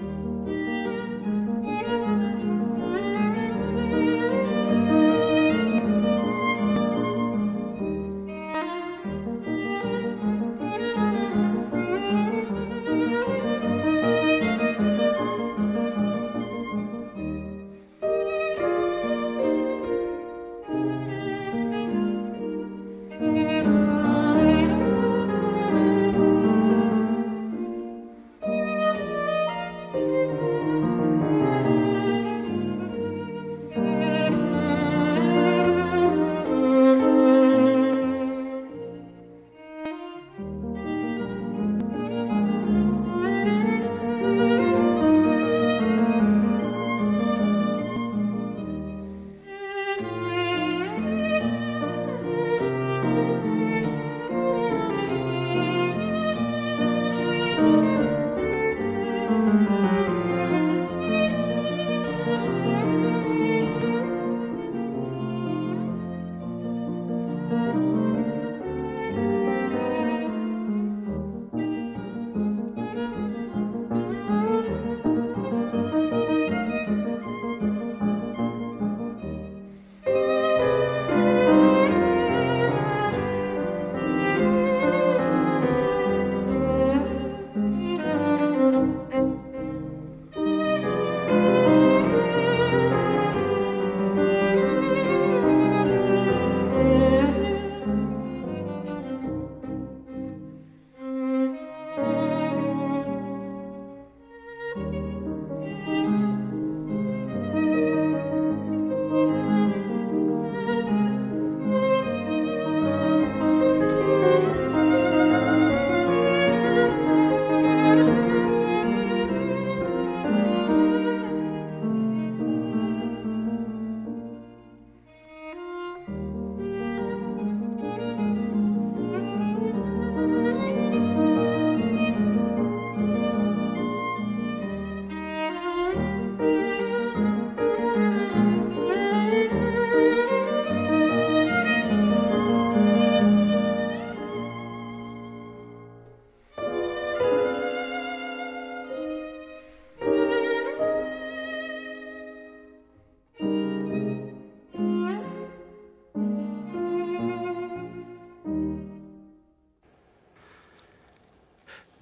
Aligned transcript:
Musik 0.00 0.65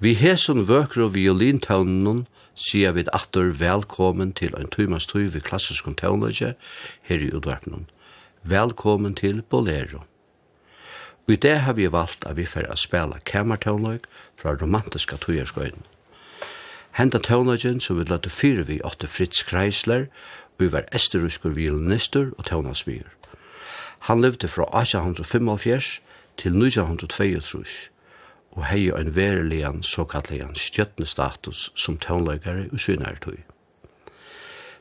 Vi 0.05 0.11
hesen 0.21 0.67
vøkru 0.69 1.07
violintøvnen 1.09 2.27
sier 2.61 2.93
vi 2.93 3.07
atter 3.17 3.55
velkommen 3.57 4.35
til 4.37 4.53
en 4.59 4.67
tøymast 4.69 5.15
tøy 5.15 5.31
ved 5.33 5.41
klassisk 5.47 5.87
tøvnløyge 5.97 6.51
her 7.09 7.23
i 7.25 7.31
udvarpnen. 7.33 7.87
Velkommen 8.43 9.15
til 9.15 9.41
Bolero. 9.43 10.03
Og 11.25 11.33
i 11.33 11.37
det 11.37 11.55
har 11.65 11.73
vi 11.73 11.89
valgt 11.89 12.27
at 12.29 12.37
vi 12.37 12.45
får 12.45 12.69
å 12.69 12.77
spela 12.77 13.23
kamertøvnløyg 13.25 14.05
fra 14.37 14.53
romantiska 14.61 15.17
tøyerskøyden. 15.25 15.89
Henda 17.01 17.23
tøvnløygen 17.25 17.81
som 17.81 17.97
vi 17.97 18.05
lade 18.05 18.29
fyre 18.29 18.69
vi 18.69 18.83
åtte 18.85 19.09
Fritz 19.09 19.41
Kreisler, 19.49 20.11
og 20.53 20.67
vi 20.67 20.73
var 20.77 20.85
esteruskur 20.93 21.57
violinister 21.57 22.29
og 22.37 22.45
tøvnasvier. 22.53 23.09
Han 24.13 24.21
levde 24.21 24.53
fra 24.53 24.69
1875 24.69 26.01
til 26.37 26.61
1922 26.61 27.94
og 28.55 28.67
hei 28.71 28.91
ein 28.95 29.15
veriligan 29.15 29.83
såkalligan 29.83 30.55
stjøtnestatus 30.55 31.71
som 31.75 31.99
tånleikare 31.99 32.69
og 32.73 32.81
synartøy. 32.81 33.43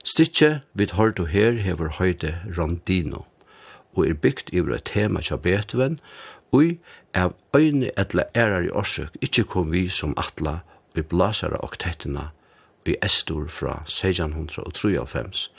Stitje 0.04 0.62
vid 0.74 0.88
tar 0.88 1.14
du 1.18 1.26
her 1.26 1.52
hever 1.52 1.90
høyde 1.98 2.36
Rondino, 2.58 3.26
og 3.96 4.08
er 4.08 4.14
bygd 4.14 4.54
i 4.54 4.60
et 4.60 4.84
tema 4.86 5.22
tja 5.22 5.38
Beethoven, 5.38 6.00
og 6.52 6.78
av 7.14 7.34
øyne 7.56 7.90
etla 7.98 8.26
ærar 8.36 8.68
i 8.68 8.70
orsøk 8.70 9.16
ikkje 9.22 9.44
kom 9.44 9.72
vi 9.72 9.88
som 9.90 10.14
atla 10.18 10.60
i 10.96 11.02
blasara 11.02 11.58
oktettina 11.64 12.30
i 12.86 12.96
Estor 13.02 13.48
fra 13.48 13.82
1653, 13.88 15.50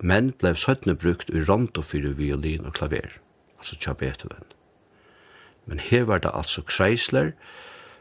men 0.00 0.32
blei 0.32 0.54
søttene 0.54 0.94
brukt 0.94 1.30
i 1.30 1.42
rondo 1.48 1.82
fyrir 1.82 2.16
violin 2.16 2.66
og 2.66 2.72
klaver, 2.78 3.18
altså 3.58 3.76
tja 3.76 3.92
Beethoven 3.92 4.46
men 5.66 5.78
her 5.78 6.02
var 6.02 6.18
det 6.18 6.30
altså 6.34 6.62
kreisler 6.62 7.32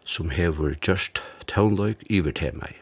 som 0.05 0.29
hever 0.29 0.73
just 0.87 1.23
tøvnløyk 1.47 2.03
iver 2.09 2.31
til 2.31 2.55
meg. 2.55 2.75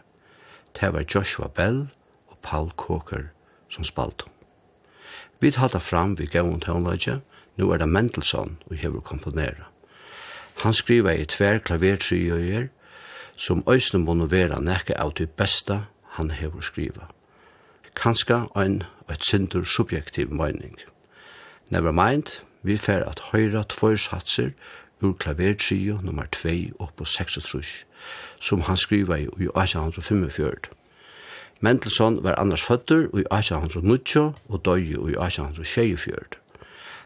Det 0.79 0.93
var 0.93 1.05
Joshua 1.15 1.47
Bell 1.47 1.87
og 2.27 2.37
Paul 2.41 2.71
Coker 2.77 3.29
som 3.69 3.83
spalt. 3.83 4.25
Vi 5.39 5.51
halda 5.55 5.77
fram 5.77 6.17
vi 6.19 6.25
gav 6.25 6.47
om 6.47 6.59
tøvnløyke, 6.59 7.21
nu 7.57 7.71
er 7.71 7.77
det 7.77 7.89
Mendelssohn 7.89 8.57
og 8.69 8.75
hever 8.75 8.99
komponera. 8.99 9.67
Han 10.63 10.73
skriva 10.73 11.11
i 11.11 11.25
tver 11.25 11.57
klavertrygjer 11.57 12.67
som 13.35 13.63
øysne 13.67 13.99
må 13.99 14.25
vera 14.27 14.59
nekka 14.59 14.93
av 14.99 15.13
det 15.15 15.29
beste 15.29 15.85
han 16.17 16.31
hever 16.31 16.61
skriva. 16.61 17.07
Kanska 17.95 18.45
ein 18.55 18.83
og 19.07 19.13
et 19.13 19.25
sindur 19.25 19.63
subjektiv 19.63 20.31
mening. 20.31 20.77
Never 21.69 21.91
mind, 21.91 22.43
Vi 22.63 22.77
fer 22.77 23.03
at 23.07 23.21
høyra 23.31 23.63
tvoi 23.69 23.95
satser 23.97 24.51
ur 25.01 25.13
klavertrio 25.13 25.99
nummer 26.03 26.25
2 26.31 26.75
og 26.79 26.89
på 26.97 27.05
36, 27.05 27.85
som 28.39 28.61
han 28.61 28.77
skriva 28.77 29.15
i 29.15 29.27
i 29.39 29.47
1845. 29.47 30.75
Mendelssohn 31.61 32.23
var 32.23 32.39
annars 32.39 32.63
føtter 32.63 33.07
i 33.15 33.23
1890 33.31 34.33
og 34.47 34.65
døy 34.65 34.83
i 34.91 35.15
1824. 35.15 36.39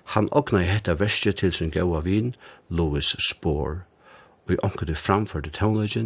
Han 0.04 0.30
okna 0.32 0.60
i 0.60 0.70
hetta 0.70 0.94
verste 0.94 1.32
til 1.32 1.54
sin 1.54 1.70
gaua 1.70 2.00
vin, 2.00 2.36
Louis 2.70 3.16
Spohr, 3.30 3.86
og 4.46 4.54
i 4.54 4.58
omkring 4.64 4.98
framførte 4.98 5.50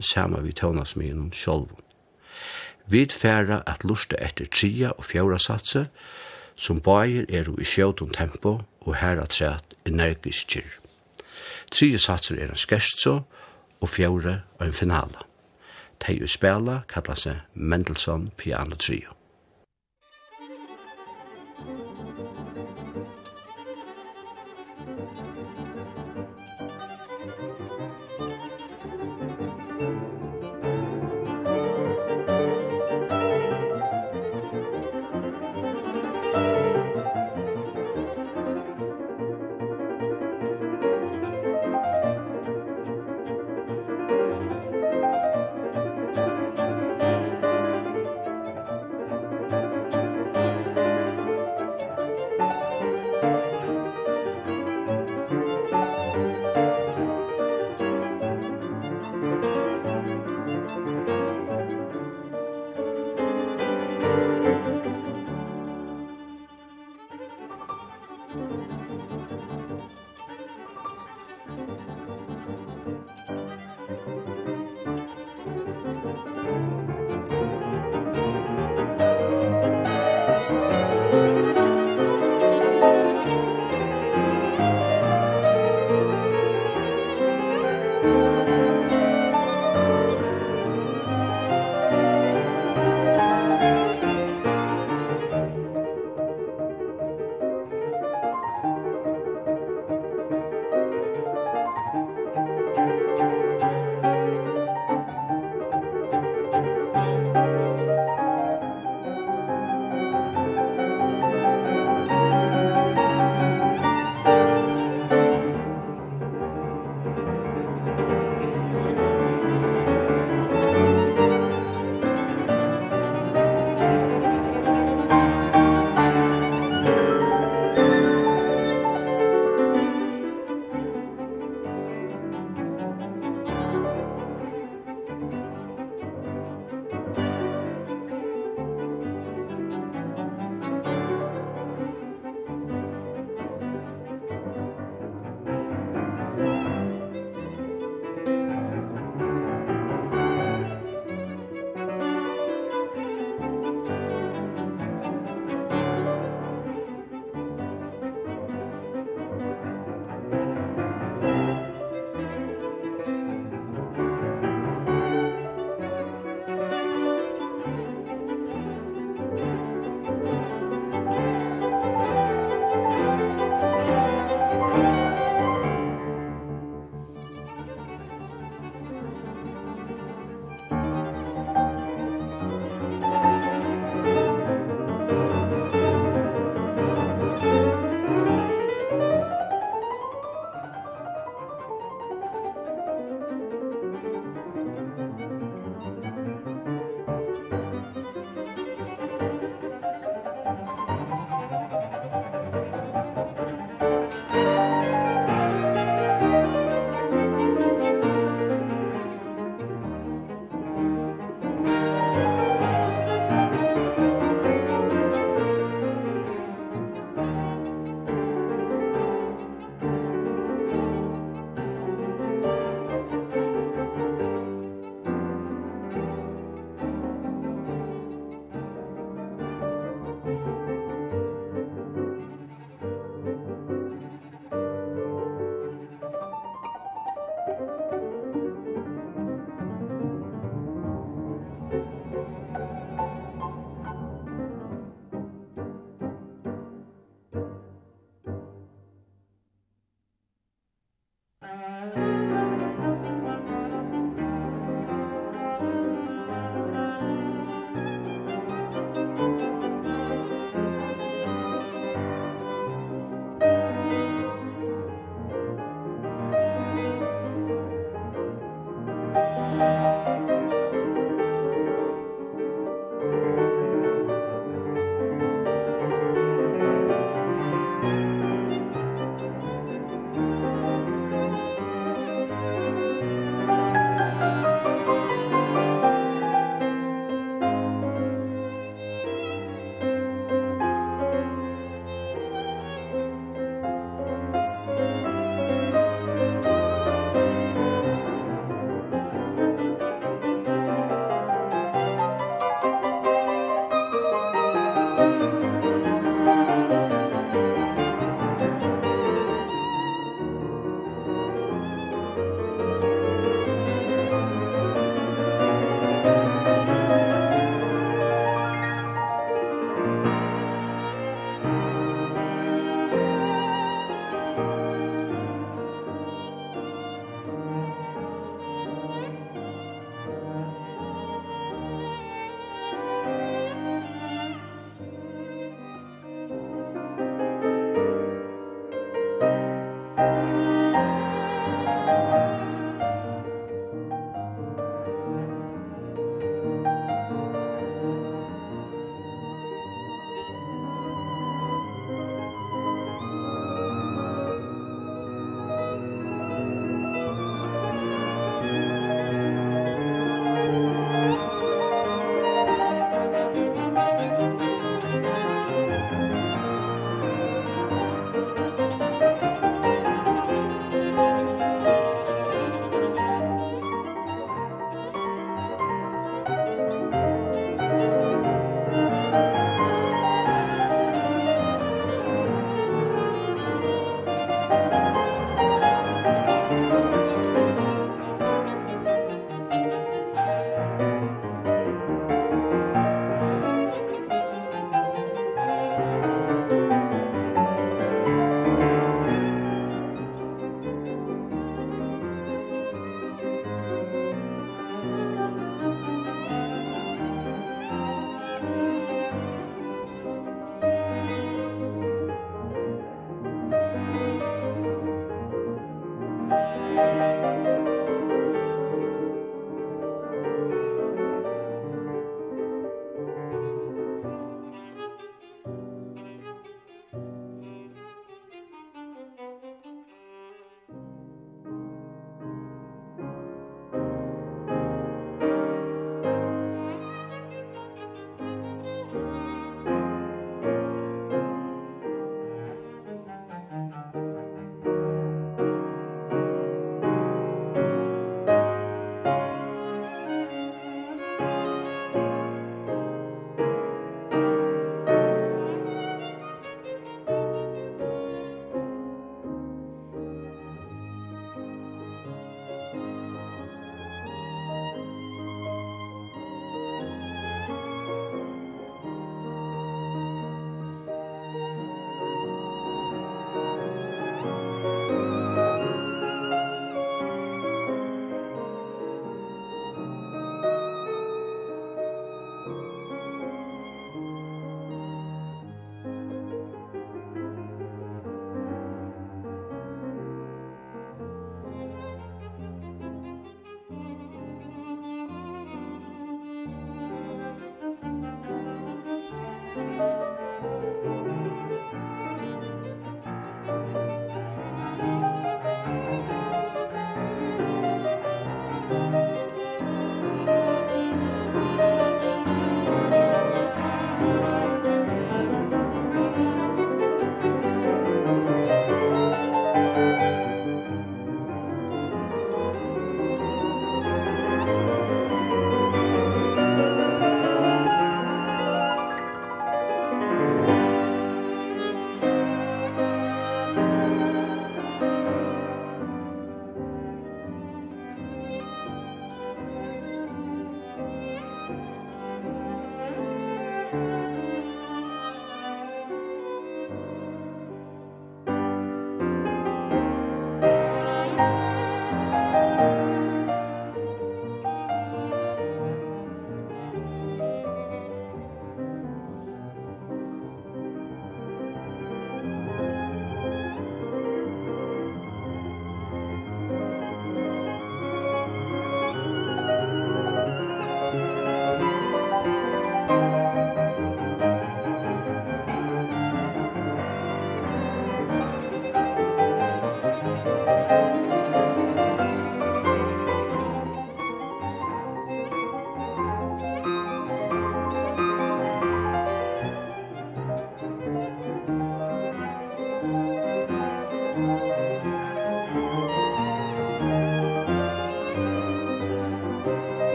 sama 0.00 0.40
vi 0.40 0.52
tøvnasmien 0.52 1.32
sjolvun. 1.32 1.84
Vi 2.86 3.06
færa 3.10 3.62
at 3.66 3.84
lusta 3.84 4.16
etter 4.18 4.46
tria 4.46 4.90
og 4.90 5.04
fjaura 5.04 5.38
satse, 5.38 5.86
som 6.60 6.80
bægir 6.80 7.24
er 7.28 7.48
i 7.60 7.64
sjøtum 7.64 8.10
tempo 8.12 8.58
og 8.80 8.96
her 9.00 9.20
at 9.20 9.28
træt 9.28 9.74
energisk 9.86 10.48
kyr. 10.48 10.68
Tredje 11.72 11.98
satser 11.98 12.36
er 12.36 12.50
en 12.50 12.56
skerstso, 12.56 13.20
og 13.80 13.88
fjore 13.88 14.40
og 14.58 14.66
en 14.66 14.72
finale. 14.72 15.24
Tei 16.00 16.20
og 16.22 16.28
spela 16.28 16.80
kallar 16.88 17.16
seg 17.16 17.40
Mendelssohn 17.54 18.30
Piano 18.36 18.76
Trio. 18.76 19.19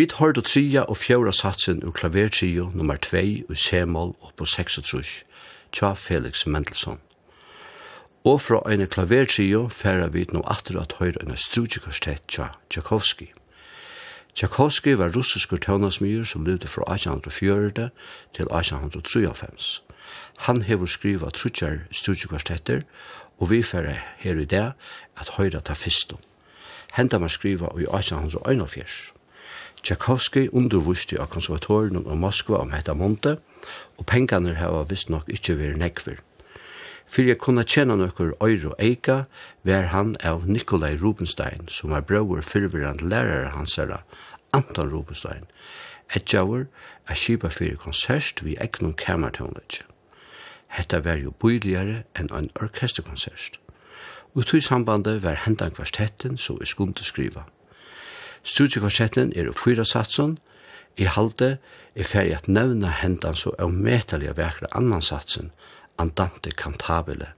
Vi 0.00 0.06
tar 0.06 0.32
det 0.32 0.46
tria 0.48 0.86
og 0.88 0.96
fjøra 0.96 1.32
satsen 1.36 1.82
ur 1.84 1.92
klavertrio 1.92 2.70
nummer 2.72 2.96
2 2.96 3.20
i 3.52 3.56
Semol 3.60 4.14
og 4.24 4.30
på 4.36 4.46
36, 4.48 5.26
tja 5.76 5.90
Felix 5.92 6.46
Mendelssohn. 6.46 7.02
Og 8.24 8.40
fra 8.40 8.62
ein 8.70 8.86
klavertrio 8.86 9.66
færa 9.68 10.06
vi 10.14 10.24
nå 10.32 10.40
atter 10.54 10.80
at 10.80 10.96
høyra 11.02 11.20
en 11.26 11.36
strutjekorstett 11.36 12.24
tja 12.32 12.48
Tchaikovsky. 12.70 13.28
Tchaikovsky 14.34 14.96
var 14.96 15.12
russisk 15.12 15.52
tøvnasmyr 15.60 16.24
som 16.24 16.48
levde 16.48 16.68
fra 16.68 16.88
1804 16.94 17.90
til 18.32 18.48
1893. 18.48 19.82
Han 20.48 20.62
hevur 20.62 20.88
skriva 20.88 21.28
trutjar 21.30 21.84
strutjekvarstetter, 21.92 22.82
og 23.36 23.50
vi 23.50 23.62
færa 23.62 24.00
her 24.24 24.40
i 24.40 24.48
det 24.48 24.72
at 25.20 25.36
høyra 25.36 25.60
ta 25.60 25.76
fyrstu. 25.76 26.16
Henta 26.96 27.18
man 27.18 27.28
skriva 27.28 27.68
i 27.76 27.84
1841. 27.84 29.19
Tchaikovsky 29.82 30.48
undervusti 30.52 31.16
av 31.18 31.30
konservatorien 31.32 32.02
og 32.04 32.18
Moskva 32.18 32.60
om 32.60 32.72
hetta 32.74 32.94
monte, 32.94 33.36
og 33.98 34.06
pengene 34.06 34.54
hava 34.58 34.84
visst 34.88 35.10
nok 35.10 35.28
ikkje 35.32 35.56
vært 35.58 35.80
nekver. 35.80 36.18
For 37.10 37.26
jeg 37.26 37.40
kunne 37.42 37.64
tjene 37.66 37.96
noen 37.98 38.34
øyre 38.38 38.70
og 38.70 38.76
eika, 38.78 39.24
var 39.64 39.90
han 39.90 40.14
av 40.22 40.46
Nikolai 40.46 40.94
Rubinstein, 40.96 41.68
som 41.68 41.90
var 41.90 42.06
brøver 42.06 42.40
fyrverand 42.40 43.00
lærere 43.02 43.50
hans 43.50 43.76
herre, 43.76 44.02
Anton 44.52 44.92
Rubinstein, 44.92 45.48
et 46.14 46.34
jauer 46.34 46.66
er 47.08 47.14
kipa 47.14 47.48
fyrir 47.48 47.76
konsert 47.76 48.44
vi 48.44 48.56
eknum 48.60 48.94
kamertonlegg. 48.94 49.82
Hetta 50.70 51.00
var 51.02 51.18
jo 51.18 51.30
bøyligare 51.30 52.04
enn 52.14 52.30
ein 52.34 52.50
orkesterkonsert. 52.62 53.58
Og 54.34 54.42
i 54.42 54.46
tog 54.46 54.62
sambandet 54.62 55.22
var 55.22 55.42
hendan 55.44 55.74
kvartetten 55.74 56.38
så 56.38 56.54
vi 56.60 56.66
skulle 56.66 56.94
skriva. 57.02 57.46
Studiekonserten 58.42 59.32
er 59.36 59.52
fyra 59.52 59.84
satsen, 59.84 60.38
i 60.96 61.04
halde 61.04 61.58
er 61.94 62.04
ferdig 62.04 62.36
at 62.36 62.48
nevna 62.48 62.90
hendan 63.00 63.36
så 63.36 63.52
av 63.58 63.72
metaliga 63.72 64.32
vekra 64.36 64.70
annan 64.76 65.02
satsen, 65.02 65.50
Andante 66.00 66.50
Cantabile, 66.56 67.34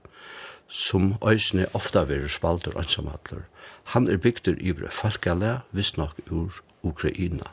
som 0.67 1.17
òsne 1.21 1.67
ofta 1.75 2.05
verur 2.07 2.31
spaldur 2.31 2.77
ansamadler. 2.79 3.43
Han 3.91 4.07
er 4.07 4.17
bygdur 4.17 4.55
yvre 4.59 4.89
folkale, 4.91 5.61
nok 5.97 6.19
ur 6.31 6.63
Ukraina, 6.83 7.51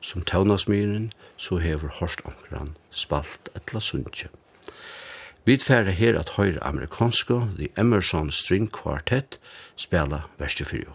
som 0.00 0.22
tøvnasmyren 0.22 1.12
så 1.36 1.58
hever 1.58 1.88
horst 2.00 2.20
omkran 2.24 2.76
spalt 2.90 3.48
etla 3.54 3.80
sunnkje. 3.80 4.28
Vi 5.44 5.56
færre 5.56 5.92
her 5.92 6.18
at 6.18 6.34
høyre 6.36 6.62
amerikansko, 6.62 7.40
The 7.56 7.68
Emerson 7.78 8.30
String 8.30 8.68
Quartet, 8.68 9.38
spela 9.76 10.26
verste 10.38 10.64
fyrir 10.64 10.90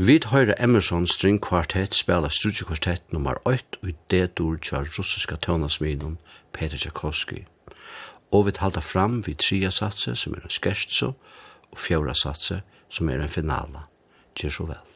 Vi 0.00 0.14
høyre 0.30 0.54
Emerson 0.62 1.08
String 1.10 1.40
Quartet 1.42 1.96
spela 1.98 2.28
Studio 2.30 2.66
Quartet 2.66 3.02
nummer 3.12 3.34
8 3.44 3.80
i 3.82 3.96
det 4.10 4.36
dur 4.38 4.54
tja 4.62 4.84
russiska 4.84 5.34
tøvnasminen 5.42 6.18
Peter 6.52 6.78
Tchaikovsky. 6.78 7.40
Og 8.30 8.46
vi 8.46 8.52
halda 8.62 8.78
fram 8.80 9.26
vi 9.26 9.34
tria 9.34 9.72
satse 9.74 10.14
som 10.14 10.36
er 10.38 10.46
en 10.46 10.54
skerstso 10.54 11.08
og 11.72 11.78
fjora 11.78 12.14
satse 12.14 12.60
som 12.88 13.10
er 13.10 13.18
en 13.18 13.28
finala. 13.28 13.88
Kjer 14.38 14.54
så 14.54 14.68
vel. 14.70 14.87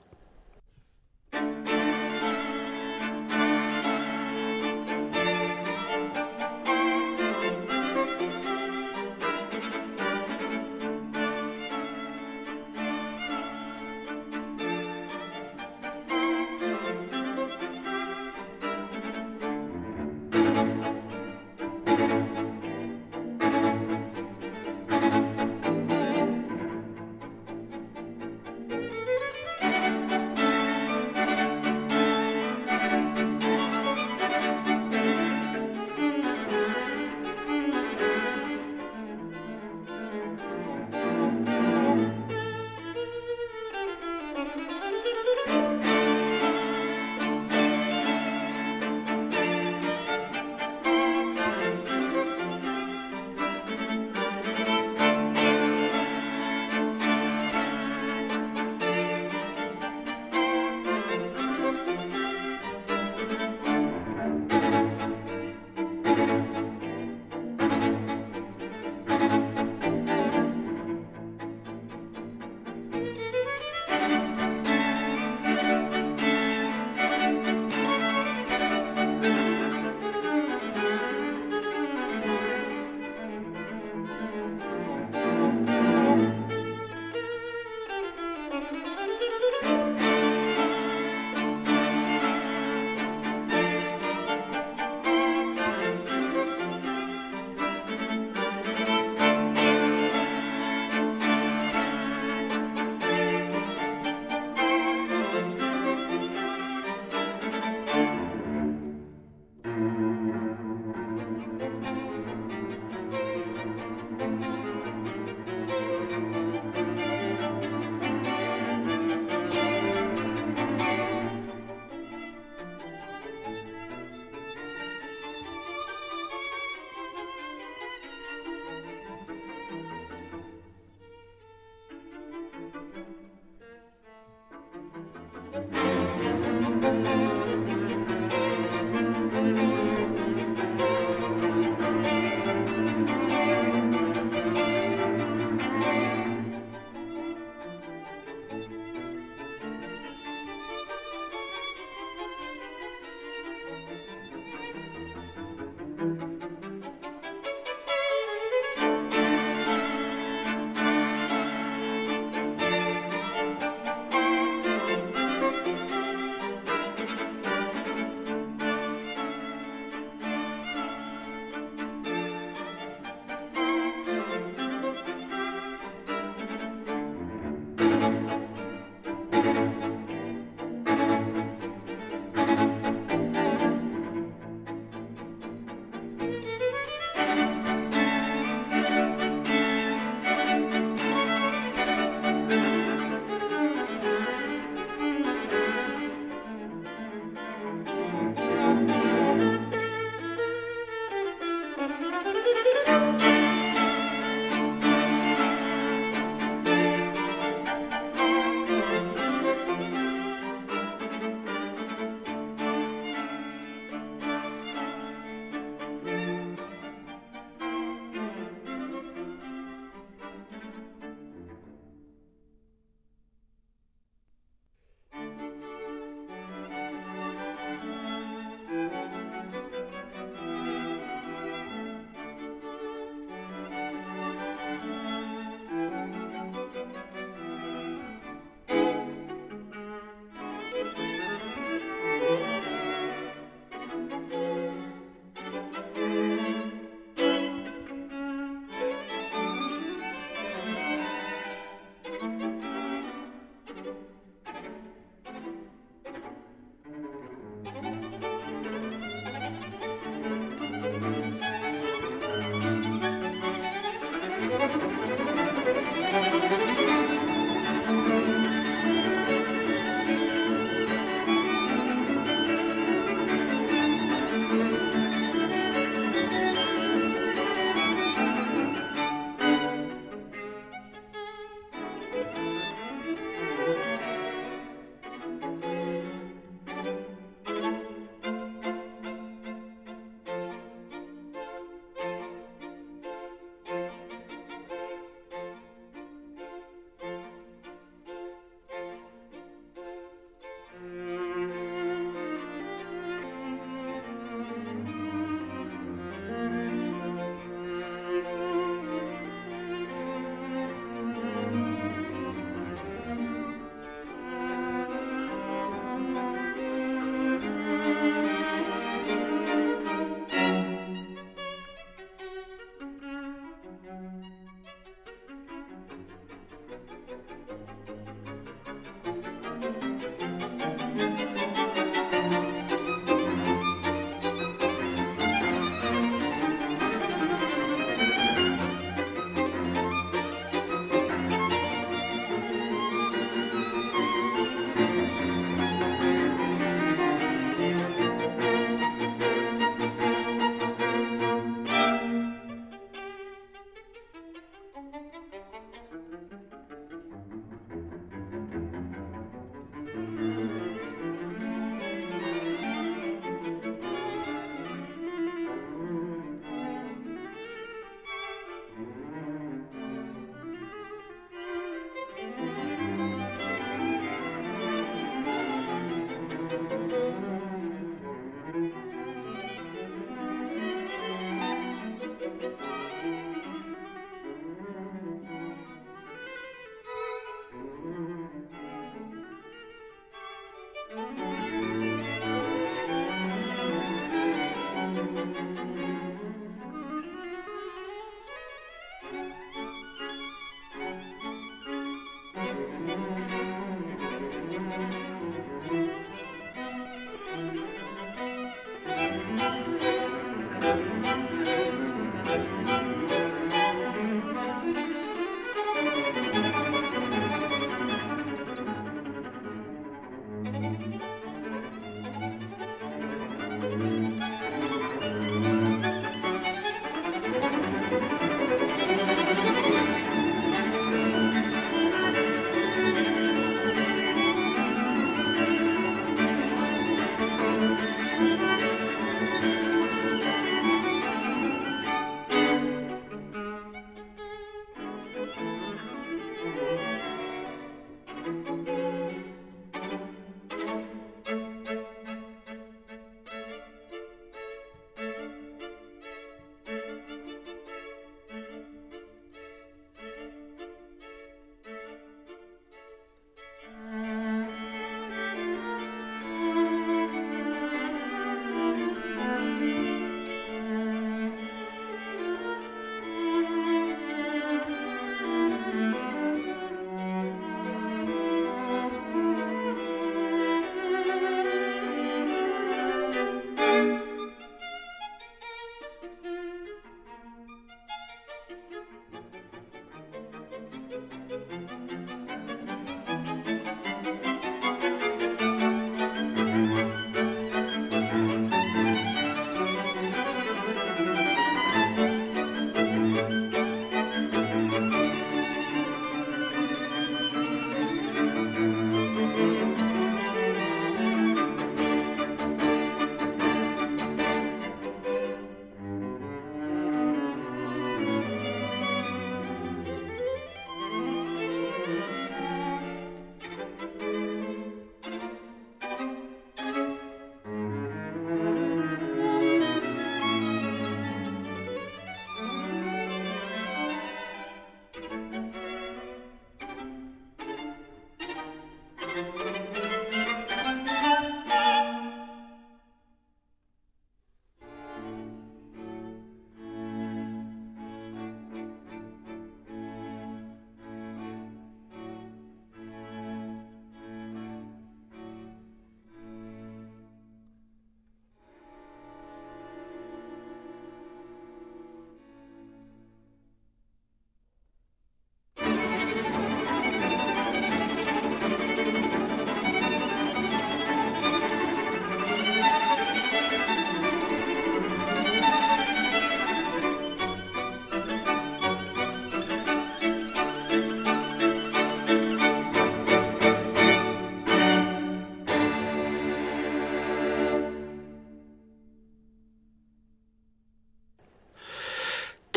Musik 390.95 391.31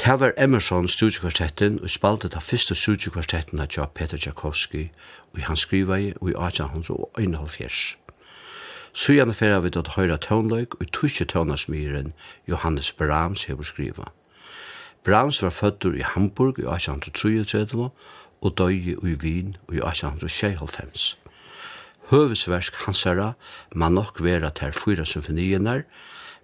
Tavar 0.05 0.33
Emerson 0.37 0.87
studiekvartetten 0.87 1.79
og 1.81 1.89
spalte 1.89 2.29
ta 2.29 2.37
fyrste 2.39 2.75
studiekvartetten 2.77 3.57
av 3.59 3.71
Job 3.73 3.95
Peter 3.97 4.19
Tchaikovsky 4.21 4.83
og 5.33 5.39
han 5.47 5.57
skriva 5.57 5.97
i 5.97 6.11
og 6.21 6.29
i 6.29 6.35
1871. 6.37 7.97
gjerne 8.93 9.33
færa 9.33 9.63
vi 9.63 9.71
dot 9.73 9.89
høyra 9.95 10.19
tånløyk 10.21 10.75
og 10.77 10.91
tuske 10.93 11.25
tånarsmyren 11.25 12.13
Johannes 12.47 12.91
Brahms 12.91 13.47
hefur 13.49 13.63
skriva. 13.63 14.11
Brahms 15.03 15.41
var 15.41 15.49
føddur 15.49 15.97
i 15.97 16.05
Hamburg 16.05 16.59
i 16.59 16.69
1833 16.69 17.89
og 18.41 18.57
døy 18.57 18.77
i 18.93 19.17
Wien 19.25 19.57
i 19.73 19.81
1896. 19.81 21.17
Høvesversk 22.13 22.75
hansara 22.85 23.33
man 23.75 23.97
nok 23.97 24.23
vera 24.23 24.53
til 24.53 24.71
fyra 24.71 25.05
symfonienar, 25.05 25.81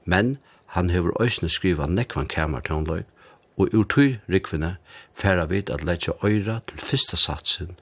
men 0.06 0.38
han 0.66 0.90
hefur 0.90 1.14
òsne 1.22 1.50
skriva 1.50 1.86
nekvan 1.86 2.26
kamertånløyk 2.26 3.06
og 3.62 3.74
ur 3.78 3.86
tøy 3.86 4.16
rikvene 4.32 4.76
færa 5.14 5.46
vid 5.46 5.70
at 5.70 5.84
letja 5.86 6.16
øyra 6.26 6.60
til 6.68 6.82
fyrsta 6.82 7.18
satsen 7.18 7.76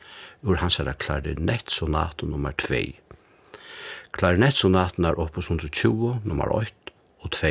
ur 0.44 0.60
hans 0.60 0.80
er 0.80 0.92
klarinett 0.94 1.72
sonaten 1.72 2.30
nummer 2.30 2.52
2. 2.52 2.82
Klarinett 4.12 4.60
sonaten 4.60 5.06
er 5.06 5.20
oppe 5.20 5.40
120 5.40 6.22
nummer 6.24 6.52
8 6.52 6.72
og 7.20 7.32
2 7.32 7.48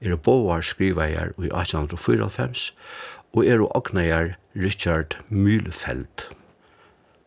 er 0.00 0.16
boar 0.16 0.60
skrivajar 0.60 1.34
i 1.38 1.50
1894 1.52 2.72
og 3.32 3.46
er 3.46 3.66
ognajar 3.76 4.34
Richard 4.56 5.16
Mühlfeld 5.30 6.28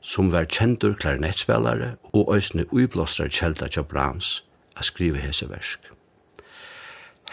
som 0.02 0.32
var 0.32 0.46
kjentur 0.46 0.94
klarinettspelare 0.94 1.96
og 2.14 2.30
òsne 2.30 2.66
uiblåstrar 2.72 3.30
kjelda 3.34 3.68
til 3.68 3.84
Brahms 3.84 4.44
a 4.76 4.84
skrive 4.84 5.18
hese 5.18 5.50
versk. 5.50 5.95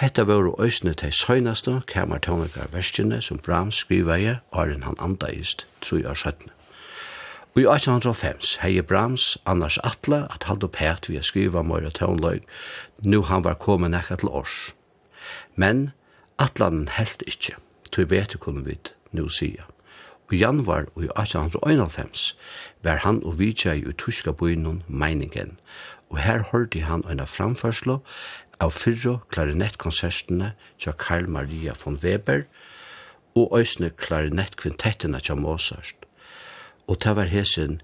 Hetta 0.03 0.23
var 0.23 0.61
øysne 0.61 0.95
til 0.95 1.13
søgnaste 1.13 1.83
kamertonikar 1.87 3.21
som 3.21 3.39
Brahms 3.39 3.75
skrivaði 3.75 4.37
åren 4.53 4.83
han 4.83 4.97
andaist 4.99 5.67
tru 5.81 6.03
år 6.09 6.15
søttene. 6.15 6.51
Og 7.55 7.61
i 7.63 7.67
1805 7.67 8.59
hei 8.63 8.83
Brahms 8.83 9.39
annars 9.47 9.79
atla 9.79 10.27
at 10.35 10.43
halde 10.43 10.69
pæt 10.69 11.09
vi 11.09 11.17
a 11.17 11.23
skriva 11.23 11.63
møyra 11.63 11.91
tøvnløg, 11.91 12.43
nu 13.03 13.23
han 13.23 13.45
var 13.45 13.55
kommet 13.55 13.91
nekka 13.91 14.17
til 14.17 14.29
års. 14.29 14.75
Men 15.55 15.91
atlanen 16.39 16.89
helt 16.89 17.23
ikkje, 17.27 17.55
tog 17.93 18.09
bete 18.09 18.39
kunne 18.39 18.65
vi 18.65 18.79
nu 19.13 19.29
sia. 19.29 19.63
Og 20.31 20.35
januar 20.35 20.85
og 20.95 21.03
i 21.05 21.11
1891 21.15 22.37
var 22.83 22.97
han 22.97 23.23
og 23.25 23.39
vidtja 23.39 23.73
i 23.73 23.87
utuska 23.87 24.33
bøynun 24.33 24.83
meiningen, 24.89 25.59
og 26.11 26.19
her 26.19 26.43
hørte 26.53 26.81
han 26.81 27.05
øyna 27.11 27.25
framførslo 27.25 27.99
av 28.63 28.75
fyrre 28.77 29.19
klarinettkonsertene 29.35 30.53
tja 30.79 30.95
Karl 30.99 31.27
Maria 31.31 31.75
von 31.79 31.99
Weber 32.03 32.45
og 33.39 33.55
òsne 33.59 33.91
klarinettkvintettene 33.99 35.21
tja 35.21 35.37
Mozart. 35.39 36.07
Og 36.87 37.01
ta 37.03 37.15
var 37.19 37.31
hesen 37.33 37.81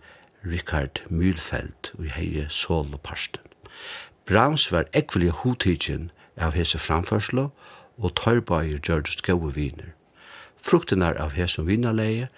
Richard 0.47 1.03
Mühlfeld 1.11 1.93
og 1.99 2.11
heie 2.15 2.47
soloparsten. 2.53 3.43
Brahms 4.29 4.69
var 4.73 4.91
ekvelig 4.93 5.33
hodtidgen 5.43 6.11
av 6.37 6.55
hese 6.55 6.79
framførslo 6.79 7.49
og 7.99 8.15
tørbøyer 8.21 8.79
George 8.79 9.17
Skove 9.17 9.55
viner. 9.57 9.95
Fruktene 10.63 11.15
av 11.17 11.35
hese 11.39 11.65
vinnerleie 11.67 12.29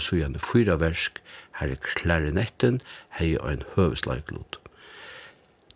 så 0.00 0.16
gjerne 0.16 0.40
fyra 0.40 0.78
versk, 0.80 1.20
her 1.60 1.74
i 1.74 1.76
klarinetten, 1.82 2.80
heie 3.18 3.40
ein 3.44 3.64
en. 3.76 4.56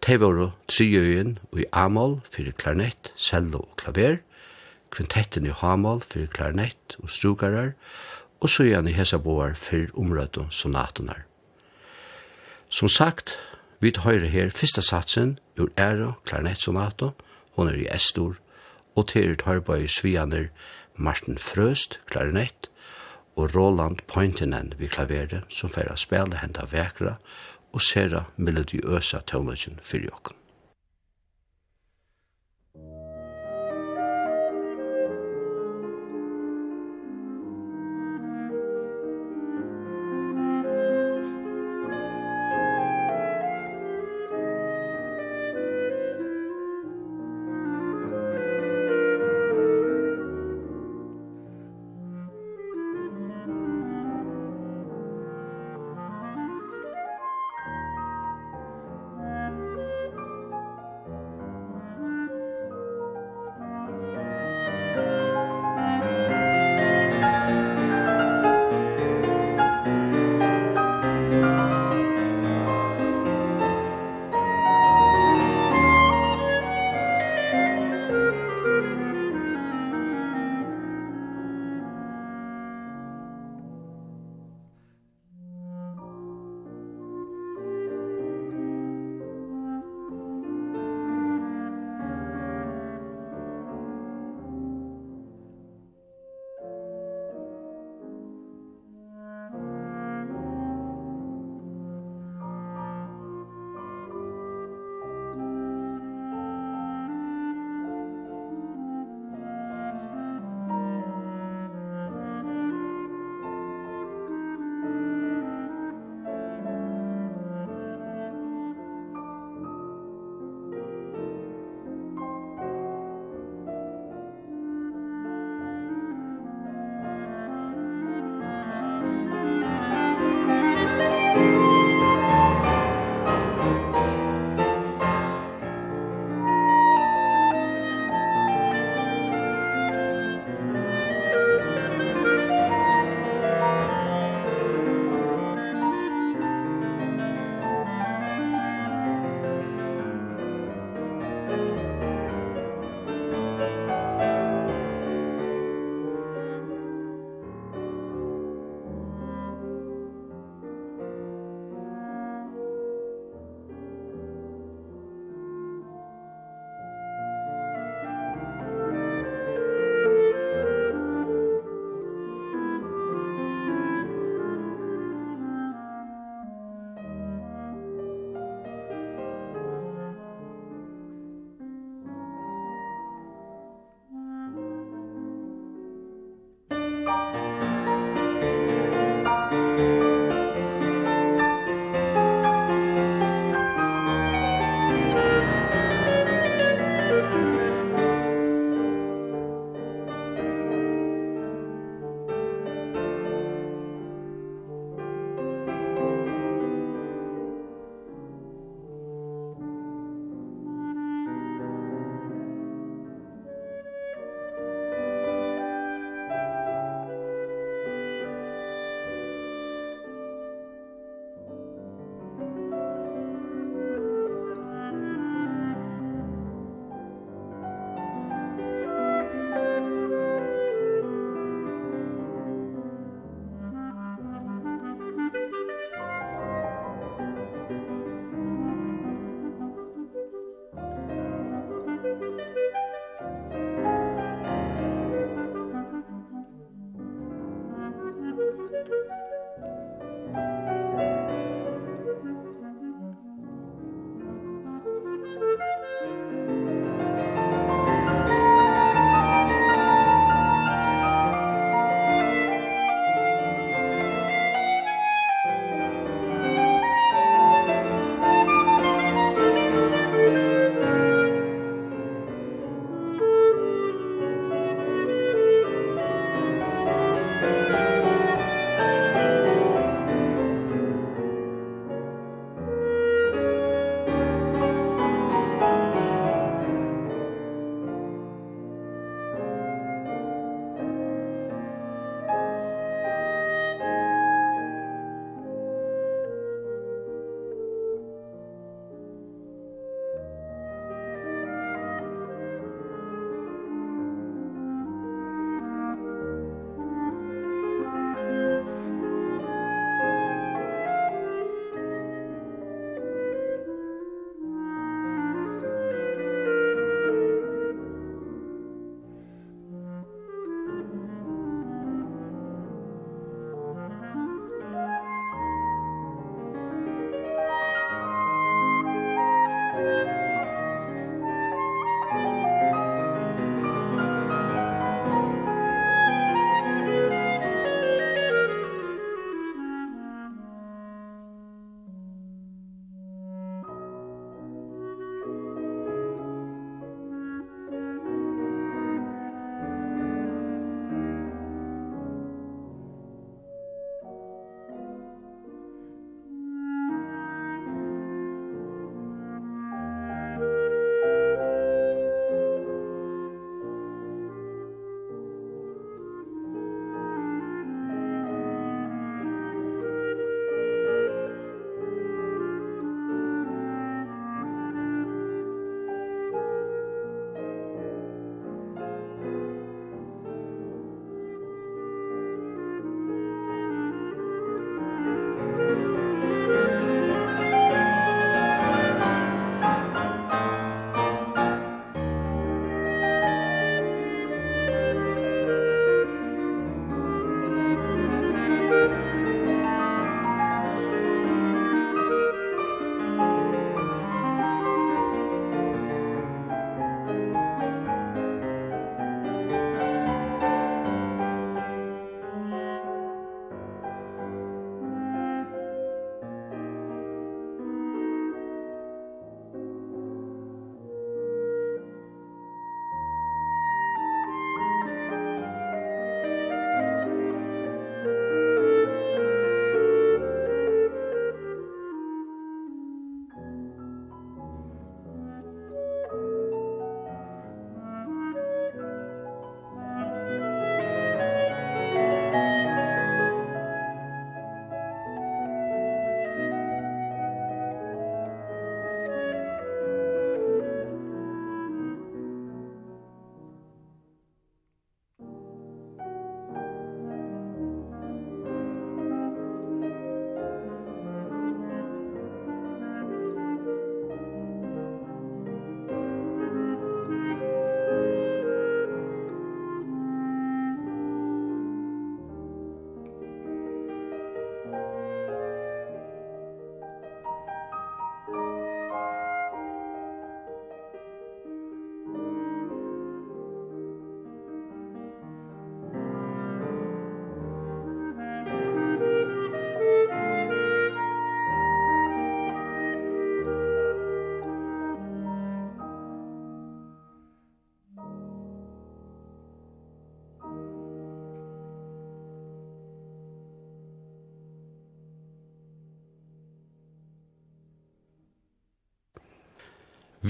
Te 0.01 0.16
voru 0.16 0.46
triøyen 0.64 1.34
i 1.53 1.66
A-mål 1.76 2.22
fyrir 2.32 2.55
klarnett, 2.57 3.11
cello 3.20 3.66
og 3.66 3.74
klaver, 3.82 4.22
kvintetten 4.88 5.44
i 5.44 5.53
H-mål 5.53 6.01
fyrir 6.01 6.30
klarnett 6.32 6.96
og 7.03 7.11
strugarar, 7.12 7.74
og 8.40 8.48
så 8.48 8.64
igjen 8.64 8.88
i 8.88 8.94
Hesaboar 8.96 9.53
fyrir 9.61 9.92
omrød 9.92 10.38
og 10.40 10.55
sonatunar. 10.57 11.26
Som 12.72 12.88
sagt, 12.88 13.36
vi 13.80 13.92
høyre 13.92 14.32
her 14.32 14.48
fyrsta 14.48 14.80
satsen 14.80 15.38
ur 15.59 15.68
æra 15.76 16.14
klarnettsonato, 16.24 17.12
hon 17.59 17.68
er 17.68 17.76
i 17.76 17.88
Estor, 17.92 18.38
og 18.96 19.09
til 19.12 19.36
Tørbøy 19.36 19.84
Svianer, 19.86 20.48
Martin 20.96 21.36
Frøst, 21.38 22.01
klarinett, 22.09 22.70
og 23.36 23.55
Roland 23.55 24.01
Pointinen 24.09 24.72
vi 24.78 24.86
klaveret, 24.86 25.44
som 25.48 25.68
færa 25.68 25.96
spela 25.96 26.40
henda 26.40 26.64
vekra 26.72 27.18
og 27.73 27.83
sera 27.85 28.25
melodiøsa 28.37 29.25
tøvnleggen 29.31 29.81
fyrir 29.83 30.12
okken. 30.14 30.39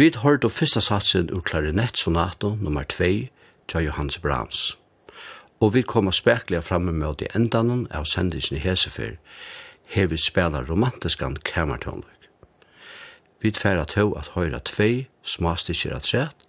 Vi 0.01 0.13
hørte 0.17 0.49
fyrsta 0.49 0.81
satsen 0.81 1.29
ur 1.31 1.41
klarinettsonato 1.41 2.55
nummer 2.61 2.83
2 2.83 3.05
til 3.69 3.85
Johannes 3.85 4.19
Brahms. 4.19 4.79
Og 5.61 5.75
vi 5.75 5.83
kommer 5.83 6.11
spekliga 6.11 6.61
framme 6.61 6.93
med 6.93 7.15
de 7.19 7.27
endanen 7.35 7.87
av 7.91 8.05
sendingen 8.05 8.57
i 8.57 8.61
Hesefer, 8.61 9.19
her 9.85 10.07
vi 10.07 10.17
spela 10.17 10.65
romantiskan 10.71 11.37
kamertonløk. 11.37 12.31
Vi 13.41 13.51
tverra 13.51 13.85
til 13.85 14.15
at 14.17 14.33
høyra 14.33 14.63
tvei 14.65 15.07
smastikker 15.23 15.97
at 15.97 16.07
sett, 16.07 16.49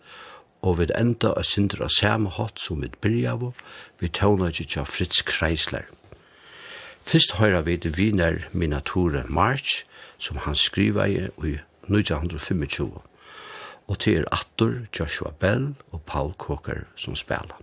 og 0.62 0.80
vi 0.80 0.88
enda 0.95 1.36
av 1.36 1.43
synder 1.43 1.84
av 1.84 1.91
samme 1.99 2.32
hatt 2.32 2.56
som 2.56 2.82
vi 2.82 2.88
byrja 3.02 3.36
av, 3.36 3.52
vi 3.99 4.08
tåna 4.08 4.47
ikke 4.47 4.80
av 4.80 4.88
Fritz 4.95 5.22
Kreisler. 5.28 5.91
Fyrst 7.04 7.36
høyra 7.36 7.68
vi 7.68 7.78
til 7.78 7.97
viner 7.97 8.47
Minature 8.54 9.26
March, 9.28 9.84
som 10.18 10.38
han 10.38 10.56
skriva 10.56 11.12
i 11.12 11.28
1925 11.91 13.11
og 13.92 14.00
til 14.00 14.22
er 14.22 14.30
Attor, 14.32 14.86
Joshua 15.00 15.34
Bell 15.39 15.74
og 15.92 16.02
Paul 16.08 16.32
Coker 16.39 16.86
som 16.96 17.16
spela. 17.16 17.60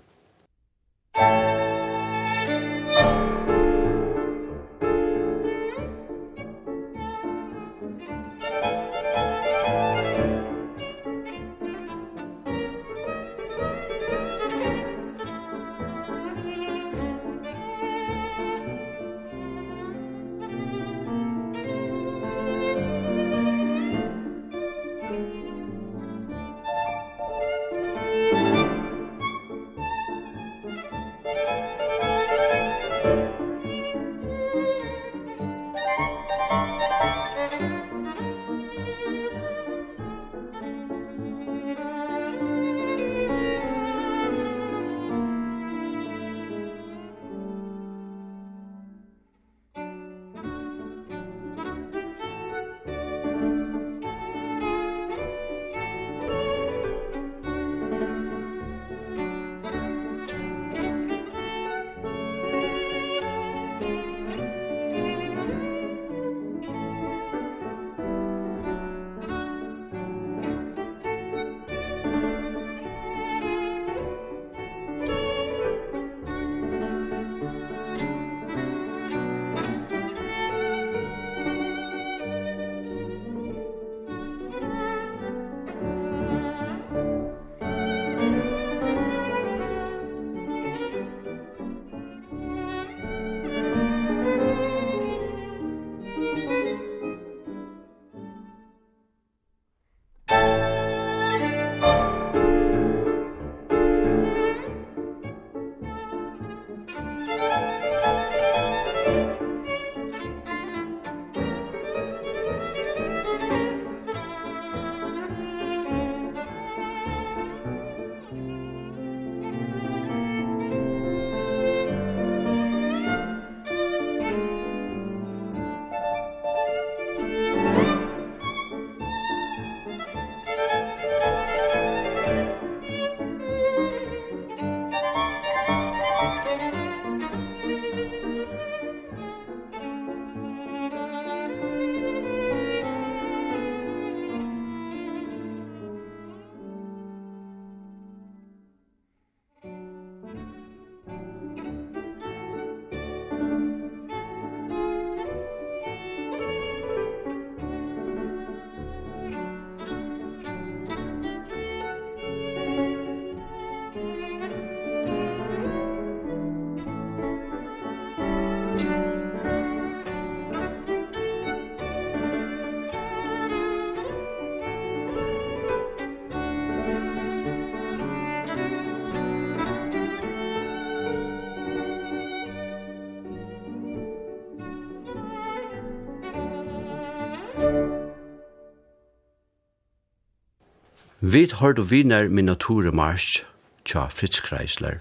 Vi 191.32 191.48
har 191.52 191.72
du 191.72 191.82
viner 191.82 192.28
min 192.28 192.44
naturmarsk, 192.44 193.46
tja 193.84 194.06
Fritz 194.08 194.40
Kreisler, 194.40 195.00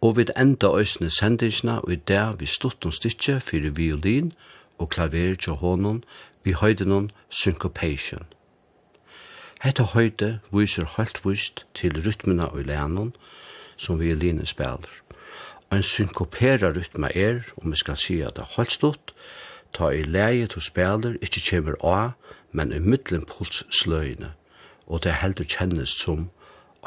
og 0.00 0.16
vi 0.16 0.24
enda 0.36 0.70
øsne 0.80 1.10
sendingsna 1.10 1.78
og 1.78 1.92
i 1.92 1.96
det 2.08 2.40
vi 2.40 2.46
stått 2.46 2.86
noen 2.86 2.96
stykje 2.96 3.34
fyrir 3.44 3.74
violin 3.76 4.30
og 4.78 4.88
klaver 4.94 5.36
tja 5.36 5.58
hånden 5.60 5.98
vi 6.44 6.54
høyde 6.56 6.86
noen 6.88 7.10
syncopation. 7.28 8.24
Hette 9.60 9.90
høyde 9.92 10.30
viser 10.56 10.88
høyt 10.94 11.20
vist 11.26 11.66
til 11.74 12.00
rytmina 12.06 12.48
og 12.48 12.64
leanon 12.64 13.12
som 13.76 14.00
violinen 14.00 14.48
spiller. 14.48 14.88
En 15.68 15.84
synkopera 15.84 16.72
rytma 16.72 17.12
er, 17.12 17.44
om 17.60 17.76
vi 17.76 17.82
skal 17.84 18.00
si 18.00 18.20
at 18.22 18.40
det 18.40 18.46
er 18.46 18.56
høyt 18.56 18.72
stått, 18.78 19.14
ta 19.76 19.92
i 19.92 20.00
leie 20.02 20.48
til 20.48 20.64
spiller, 20.64 21.20
ikkje 21.20 21.46
kjemur 21.50 21.80
av, 21.84 22.16
men 22.56 22.72
i 22.72 22.80
middelen 22.80 23.28
pulssløyene 23.28 24.37
og 24.88 25.04
det 25.04 25.18
heldur 25.20 25.44
kjennes 25.44 25.92
som 26.00 26.30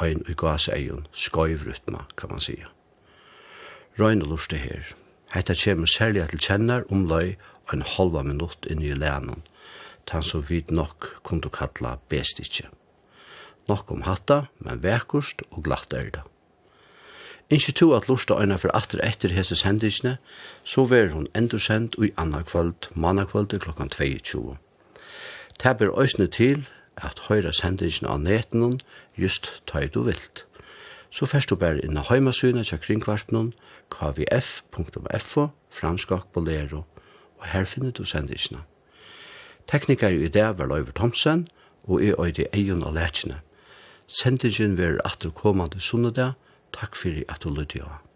ein 0.02 0.24
i 0.30 0.34
gaseion 0.34 1.06
skoivrytma, 1.14 2.06
kan 2.18 2.32
man 2.34 2.42
sija. 2.42 2.72
Røyne 4.00 4.26
lurste 4.26 4.58
her. 4.58 4.94
Hetta 5.32 5.54
kjemur 5.54 5.86
særlig 5.86 6.26
til 6.30 6.42
kjennar 6.42 6.88
omløy 6.92 7.36
ein 7.72 7.86
halva 7.86 8.24
minutt 8.26 8.66
inn 8.70 8.82
i 8.82 8.96
lænen, 8.98 9.44
tan 10.08 10.24
så 10.24 10.42
vid 10.50 10.72
nok 10.72 11.22
kundu 11.24 11.50
kalla 11.50 11.98
bestikje. 12.10 12.68
Nok 13.70 13.92
om 13.92 14.02
hatta, 14.02 14.46
men 14.60 14.82
vekkurst 14.84 15.46
og 15.52 15.64
glatt 15.64 15.94
er 15.94 16.10
det. 16.18 16.26
Innkje 17.52 17.74
to 17.76 17.94
at 17.94 18.08
lusta 18.10 18.34
øyna 18.40 18.56
for 18.56 18.72
atter 18.74 19.00
etter 19.04 19.30
hese 19.36 19.56
sendisne, 19.56 20.18
så 20.64 20.86
ver 20.86 21.12
hon 21.12 21.28
endursendt 21.36 21.96
og 22.00 22.06
i 22.06 22.14
anna 22.18 22.42
kvöld, 22.42 22.90
manna 22.96 23.26
kvöld 23.26 23.60
klokkan 23.60 23.90
22. 23.90 24.58
Tab 25.60 25.82
òsne 25.82 26.28
til 26.28 26.68
at 27.02 27.20
høyra 27.28 27.52
sendingen 27.54 28.10
av 28.10 28.22
neten 28.22 28.80
just 29.18 29.52
tøy 29.68 29.88
du 29.94 30.04
vilt. 30.08 30.46
Så 31.12 31.26
først 31.26 31.50
du 31.50 31.56
bare 31.60 31.82
inn 31.84 31.98
av 32.00 32.08
heimasynet 32.10 32.70
til 32.72 32.80
kringkvarpen 32.80 33.52
kvf.fo, 33.92 35.48
franskak 35.70 36.30
bolero, 36.34 36.86
og 37.40 37.46
her 37.52 37.66
finner 37.66 37.92
du 37.92 38.06
sendingen. 38.06 38.64
Teknikere 39.68 40.16
i 40.16 40.28
det 40.28 40.58
var 40.58 40.68
Løyver 40.68 40.92
Thomsen, 40.96 41.48
og 41.84 42.04
jeg 42.04 42.20
øyde 42.20 42.48
eion 42.54 42.84
av 42.84 42.94
lærkene. 42.94 43.42
Sendingen 44.08 44.78
vil 44.78 45.00
atter 45.06 45.30
kommande 45.30 45.80
sunnedag. 45.80 46.34
Takk 46.74 46.96
fyrir 46.96 47.24
at 47.30 47.44
du 47.44 47.50
lytte 47.50 47.84
av. 47.84 48.11